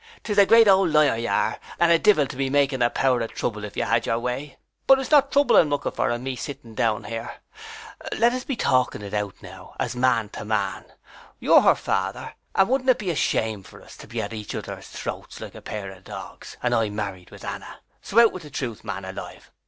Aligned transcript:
'Tis 0.23 0.39
a 0.39 0.47
great 0.47 0.67
old 0.67 0.89
liar 0.91 1.15
you 1.15 1.29
are, 1.29 1.59
and 1.79 1.91
a 1.91 1.99
divil 1.99 2.25
to 2.25 2.35
be 2.35 2.49
making 2.49 2.81
a 2.81 2.89
power 2.89 3.21
of 3.21 3.31
trouble 3.35 3.63
if 3.63 3.77
you 3.77 3.83
had 3.83 4.07
your 4.07 4.17
way. 4.17 4.57
But 4.87 4.95
'tis 4.95 5.11
not 5.11 5.31
trouble 5.31 5.57
I'm 5.57 5.69
looking 5.69 5.91
for, 5.91 6.09
and 6.09 6.23
me 6.23 6.35
sitting 6.35 6.73
down 6.73 7.03
here. 7.03 7.31
[Earnestly.] 8.05 8.17
Let 8.17 8.33
us 8.33 8.43
be 8.43 8.55
talking 8.55 9.03
it 9.03 9.13
out 9.13 9.35
now 9.43 9.75
as 9.79 9.95
man 9.95 10.29
to 10.29 10.43
man. 10.43 10.85
You're 11.39 11.61
her 11.61 11.75
father, 11.75 12.33
and 12.55 12.67
wouldn't 12.67 12.89
it 12.89 12.97
be 12.97 13.11
a 13.11 13.15
shame 13.15 13.61
for 13.61 13.79
us 13.83 13.95
to 13.97 14.07
be 14.07 14.19
at 14.23 14.33
each 14.33 14.55
other's 14.55 14.87
throats 14.87 15.39
like 15.39 15.53
a 15.53 15.61
pair 15.61 15.91
of 15.91 16.03
dogs, 16.03 16.57
and 16.63 16.73
I 16.73 16.89
married 16.89 17.29
with 17.29 17.45
Anna. 17.45 17.81
So 18.01 18.19
out 18.19 18.31
with 18.33 18.41
the 18.41 18.49
truth, 18.49 18.83
man 18.83 19.05
alive. 19.05 19.51